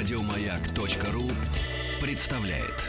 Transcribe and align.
Радиомаяк.ру 0.00 1.24
представляет. 2.00 2.86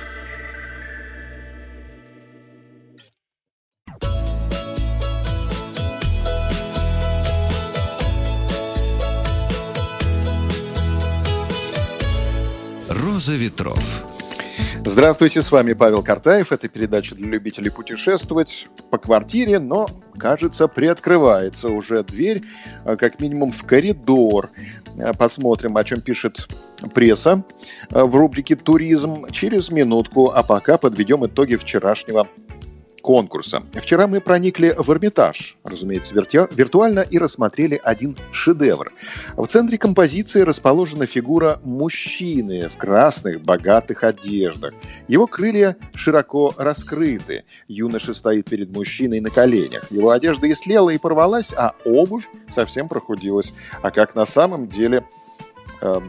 Роза 12.87 13.33
ветров. 13.33 14.05
Здравствуйте, 14.85 15.41
с 15.41 15.51
вами 15.51 15.73
Павел 15.73 16.01
Картаев. 16.03 16.51
Это 16.51 16.69
передача 16.69 17.13
для 17.15 17.27
любителей 17.27 17.71
путешествовать 17.71 18.67
по 18.89 18.97
квартире, 18.97 19.59
но, 19.59 19.87
кажется, 20.17 20.67
приоткрывается 20.67 21.67
уже 21.67 22.03
дверь, 22.03 22.41
э, 22.85 22.95
как 22.95 23.19
минимум 23.19 23.51
в 23.51 23.63
коридор. 23.63 24.49
Э, 24.97 25.13
посмотрим, 25.13 25.77
о 25.77 25.83
чем 25.83 26.01
пишет 26.01 26.47
пресса 26.93 27.43
э, 27.89 28.03
в 28.03 28.15
рубрике 28.15 28.55
«Туризм» 28.55 29.25
через 29.31 29.71
минутку, 29.71 30.31
а 30.31 30.43
пока 30.43 30.77
подведем 30.77 31.25
итоги 31.25 31.55
вчерашнего 31.55 32.27
конкурса. 33.01 33.63
Вчера 33.73 34.07
мы 34.07 34.21
проникли 34.21 34.73
в 34.77 34.89
Эрмитаж, 34.91 35.57
разумеется, 35.63 36.13
вирту- 36.15 36.47
виртуально 36.55 37.01
и 37.01 37.17
рассмотрели 37.17 37.79
один 37.83 38.15
шедевр. 38.31 38.93
В 39.35 39.45
центре 39.47 39.77
композиции 39.77 40.41
расположена 40.41 41.05
фигура 41.05 41.59
мужчины 41.63 42.69
в 42.69 42.77
красных 42.77 43.41
богатых 43.41 44.03
одеждах. 44.03 44.73
Его 45.07 45.27
крылья 45.27 45.75
широко 45.95 46.53
раскрыты. 46.57 47.43
Юноша 47.67 48.13
стоит 48.13 48.49
перед 48.49 48.73
мужчиной 48.75 49.19
на 49.19 49.29
коленях. 49.29 49.91
Его 49.91 50.11
одежда 50.11 50.51
истлела 50.51 50.89
и 50.91 50.97
порвалась, 50.97 51.53
а 51.55 51.73
обувь 51.85 52.27
совсем 52.49 52.87
прохудилась. 52.87 53.53
А 53.81 53.91
как 53.91 54.15
на 54.15 54.25
самом 54.25 54.67
деле 54.67 55.03
э, 55.81 56.01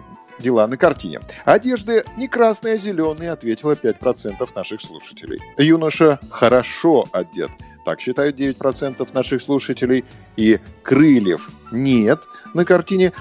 дела 0.42 0.66
на 0.66 0.76
картине. 0.76 1.20
Одежды 1.44 2.04
не 2.16 2.28
красные, 2.28 2.74
а 2.74 2.78
зеленые, 2.78 3.30
ответило 3.30 3.72
5% 3.72 4.48
наших 4.54 4.82
слушателей. 4.82 5.38
Юноша 5.56 6.18
хорошо 6.30 7.06
одет, 7.12 7.50
так 7.84 8.00
считают 8.00 8.38
9% 8.38 9.08
наших 9.14 9.40
слушателей. 9.40 10.04
И 10.36 10.60
крыльев 10.82 11.50
нет 11.70 12.20
на 12.54 12.64
картине, 12.64 13.12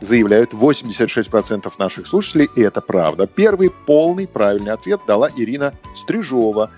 заявляют 0.00 0.52
86% 0.52 1.72
наших 1.78 2.06
слушателей, 2.06 2.48
и 2.54 2.60
это 2.60 2.80
правда. 2.80 3.26
Первый 3.26 3.70
полный 3.70 4.26
правильный 4.26 4.72
ответ 4.72 5.00
дала 5.06 5.30
Ирина 5.36 5.74
Стрижова. 5.96 6.70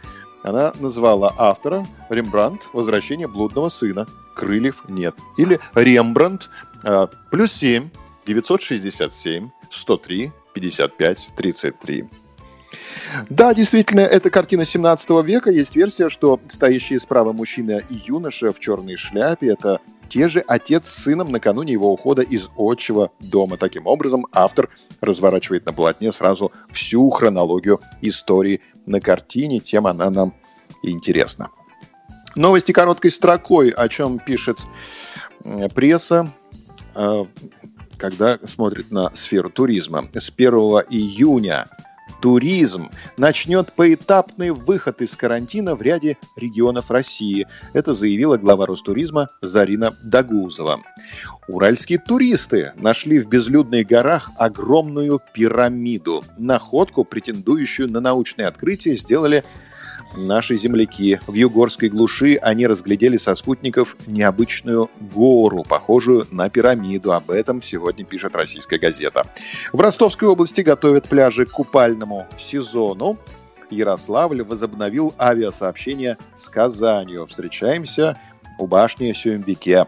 Она 0.42 0.73
назвала 0.78 1.34
автора 1.36 1.84
Рембрандт 2.08 2.69
«Возвращение 2.73 3.27
блудного 3.27 3.69
сына». 3.69 4.06
Крыльев 4.34 4.84
нет. 4.89 5.17
Или 5.36 5.58
Рембрандт 5.75 6.51
э, 6.84 7.08
плюс 7.30 7.53
7 7.55 7.89
967 8.27 9.51
103 9.70 10.33
55 10.55 11.31
33. 11.36 12.05
Да, 13.31 13.55
действительно, 13.55 14.00
это 14.00 14.31
картина 14.31 14.64
17 14.64 15.08
века. 15.25 15.50
Есть 15.50 15.77
версия, 15.77 16.08
что 16.08 16.41
стоящие 16.48 17.00
справа 17.00 17.33
мужчина 17.33 17.83
и 17.89 17.95
юноша 18.05 18.53
в 18.53 18.61
черной 18.61 18.97
шляпе– 18.97 19.48
это 19.48 19.81
те 20.08 20.28
же 20.28 20.41
отец 20.47 20.89
с 20.89 21.03
сыном 21.05 21.31
накануне 21.31 21.73
его 21.73 21.92
ухода 21.92 22.23
из 22.23 22.48
отчего 22.56 23.12
дома. 23.20 23.56
Таким 23.56 23.86
образом, 23.86 24.27
автор 24.33 24.69
разворачивает 25.00 25.67
на 25.67 25.73
полотне 25.73 26.12
сразу 26.12 26.53
всю 26.70 27.08
хронологию 27.11 27.80
истории 28.01 28.61
на 28.86 29.01
картине, 29.01 29.61
тем 29.61 29.86
она 29.86 30.11
нам 30.11 30.34
интересна. 30.83 31.51
Новости 32.34 32.73
короткой 32.73 33.11
строкой, 33.11 33.70
о 33.70 33.89
чем 33.89 34.19
пишет 34.19 34.58
пресса 35.75 36.33
э, 36.95 37.25
когда 37.98 38.39
смотрит 38.44 38.91
на 38.91 39.14
сферу 39.14 39.50
туризма. 39.50 40.08
С 40.14 40.33
1 40.34 40.52
июня 40.91 41.66
туризм 42.20 42.91
начнет 43.16 43.73
поэтапный 43.73 44.51
выход 44.51 45.02
из 45.02 45.14
карантина 45.17 45.74
в 45.74 45.83
ряде 45.83 46.17
регионов 46.36 46.90
России. 46.90 47.46
Это 47.73 47.95
заявила 47.95 48.36
глава 48.36 48.67
Ростуризма 48.67 49.29
Зарина 49.42 49.95
Дагузова. 50.02 50.83
Уральские 51.48 51.98
туристы 51.98 52.73
нашли 52.77 53.18
в 53.18 53.29
безлюдных 53.29 53.86
горах 53.86 54.30
огромную 54.39 55.20
пирамиду. 55.35 56.24
Находку, 56.39 57.05
претендующую 57.05 57.90
на 57.90 58.01
научное 58.01 58.48
открытие, 58.48 58.96
сделали 58.96 59.45
наши 60.14 60.56
земляки. 60.56 61.18
В 61.27 61.34
югорской 61.34 61.89
глуши 61.89 62.36
они 62.36 62.67
разглядели 62.67 63.17
со 63.17 63.34
спутников 63.34 63.96
необычную 64.06 64.90
гору, 65.00 65.64
похожую 65.68 66.27
на 66.30 66.48
пирамиду. 66.48 67.12
Об 67.12 67.30
этом 67.30 67.62
сегодня 67.62 68.05
пишет 68.05 68.36
российская 68.36 68.78
газета. 68.78 69.27
В 69.72 69.80
Ростовской 69.80 70.28
области 70.28 70.61
готовят 70.61 71.08
пляжи 71.08 71.46
к 71.46 71.50
купальному 71.50 72.27
сезону. 72.39 73.18
Ярославль 73.70 74.42
возобновил 74.42 75.14
авиасообщение 75.18 76.17
с 76.36 76.48
Казанью. 76.48 77.27
Встречаемся 77.27 78.18
у 78.58 78.67
башни 78.67 79.12
Сюмбике. 79.12 79.86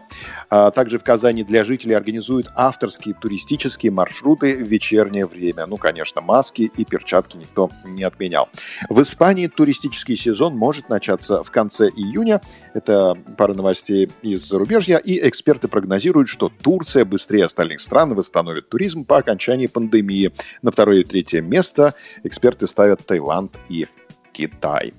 А 0.49 0.71
также 0.71 0.99
в 0.99 1.03
Казани 1.03 1.43
для 1.43 1.63
жителей 1.63 1.95
организуют 1.95 2.47
авторские 2.55 3.15
туристические 3.15 3.91
маршруты 3.91 4.55
в 4.55 4.67
вечернее 4.67 5.25
время. 5.25 5.65
Ну, 5.65 5.77
конечно, 5.77 6.21
маски 6.21 6.71
и 6.75 6.85
перчатки 6.85 7.37
никто 7.37 7.69
не 7.85 8.03
отменял. 8.03 8.49
В 8.89 9.01
Испании 9.01 9.47
туристический 9.47 10.15
сезон 10.15 10.55
может 10.55 10.89
начаться 10.89 11.43
в 11.43 11.51
конце 11.51 11.89
июня. 11.89 12.41
Это 12.73 13.17
пара 13.37 13.53
новостей 13.53 14.09
из 14.21 14.47
зарубежья. 14.47 14.97
И 14.97 15.27
эксперты 15.27 15.67
прогнозируют, 15.67 16.29
что 16.29 16.49
Турция 16.49 17.05
быстрее 17.05 17.45
остальных 17.45 17.81
стран 17.81 18.15
восстановит 18.15 18.69
туризм 18.69 19.05
по 19.05 19.17
окончании 19.17 19.67
пандемии. 19.67 20.31
На 20.61 20.71
второе 20.71 20.99
и 20.99 21.03
третье 21.03 21.41
место 21.41 21.93
эксперты 22.23 22.67
ставят 22.67 23.05
Таиланд 23.05 23.59
и 23.69 23.87
Китай. 24.39 24.93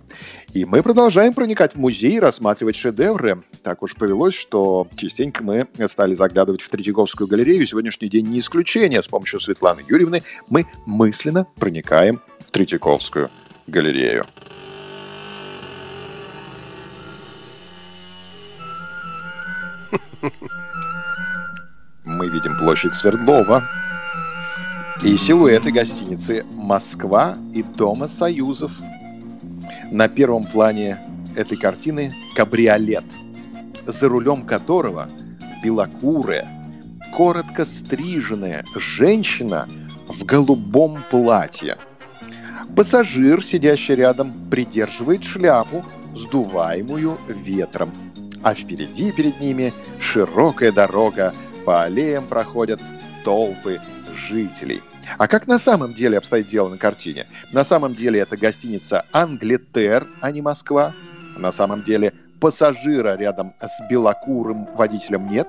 И 0.52 0.66
мы 0.66 0.82
продолжаем 0.82 1.32
проникать 1.32 1.74
в 1.74 1.78
музей 1.78 2.16
и 2.16 2.20
рассматривать 2.20 2.76
шедевры. 2.76 3.42
Так 3.62 3.82
уж 3.82 3.94
повелось, 3.94 4.34
что 4.34 4.86
частенько 4.96 5.42
мы 5.42 5.66
стали 5.88 6.12
заглядывать 6.12 6.60
в 6.60 6.68
Третьяковскую 6.68 7.26
галерею. 7.26 7.64
Сегодняшний 7.64 8.10
день 8.10 8.26
не 8.26 8.40
исключение. 8.40 9.02
С 9.02 9.08
помощью 9.08 9.40
Светланы 9.40 9.82
Юрьевны 9.88 10.22
мы 10.50 10.66
мысленно 10.84 11.46
проникаем 11.56 12.20
в 12.40 12.50
Третьяковскую 12.50 13.30
галерею. 13.66 14.26
Мы 22.04 22.28
видим 22.28 22.58
площадь 22.58 22.92
Свердлова 22.92 23.64
и 25.02 25.16
силуэты 25.16 25.72
гостиницы 25.72 26.44
«Москва» 26.50 27.38
и 27.54 27.62
Дома 27.62 28.06
Союзов– 28.06 28.72
на 29.90 30.08
первом 30.08 30.44
плане 30.44 30.98
этой 31.36 31.56
картины 31.56 32.12
кабриолет, 32.34 33.04
за 33.86 34.08
рулем 34.08 34.42
которого 34.42 35.08
белокурая, 35.62 36.48
коротко 37.16 37.64
стриженная 37.64 38.64
женщина 38.76 39.68
в 40.08 40.24
голубом 40.24 41.02
платье. 41.10 41.76
Пассажир, 42.76 43.42
сидящий 43.42 43.96
рядом, 43.96 44.48
придерживает 44.50 45.24
шляпу, 45.24 45.84
сдуваемую 46.14 47.18
ветром. 47.28 47.90
А 48.42 48.54
впереди 48.54 49.12
перед 49.12 49.40
ними 49.40 49.72
широкая 49.98 50.72
дорога, 50.72 51.34
по 51.66 51.82
аллеям 51.82 52.26
проходят 52.26 52.80
толпы 53.24 53.80
жителей. 54.16 54.82
А 55.18 55.28
как 55.28 55.46
на 55.46 55.58
самом 55.58 55.94
деле 55.94 56.18
обстоит 56.18 56.48
дело 56.48 56.68
на 56.68 56.78
картине? 56.78 57.26
На 57.52 57.64
самом 57.64 57.94
деле 57.94 58.20
это 58.20 58.36
гостиница 58.36 59.04
«Англитер», 59.12 60.06
а 60.20 60.30
не 60.30 60.42
«Москва». 60.42 60.94
На 61.36 61.52
самом 61.52 61.82
деле 61.82 62.12
пассажира 62.40 63.16
рядом 63.16 63.54
с 63.60 63.80
белокурым 63.88 64.66
водителем 64.74 65.28
нет. 65.28 65.48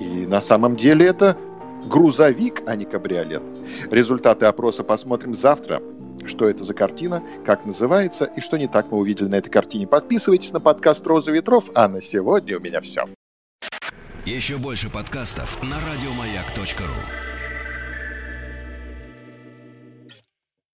И 0.00 0.26
на 0.26 0.40
самом 0.40 0.76
деле 0.76 1.06
это 1.06 1.36
грузовик, 1.84 2.62
а 2.66 2.76
не 2.76 2.84
кабриолет. 2.84 3.42
Результаты 3.90 4.46
опроса 4.46 4.84
посмотрим 4.84 5.34
завтра. 5.34 5.82
Что 6.24 6.48
это 6.48 6.62
за 6.62 6.72
картина, 6.72 7.20
как 7.44 7.66
называется 7.66 8.26
и 8.26 8.40
что 8.40 8.56
не 8.56 8.68
так 8.68 8.92
мы 8.92 8.98
увидели 8.98 9.28
на 9.28 9.36
этой 9.36 9.50
картине. 9.50 9.88
Подписывайтесь 9.88 10.52
на 10.52 10.60
подкаст 10.60 11.04
«Роза 11.04 11.32
ветров», 11.32 11.70
а 11.74 11.88
на 11.88 12.00
сегодня 12.00 12.58
у 12.58 12.60
меня 12.60 12.80
все. 12.80 13.06
Еще 14.24 14.56
больше 14.56 14.88
подкастов 14.88 15.60
на 15.64 15.76
радиомаяк.ру 15.76 17.31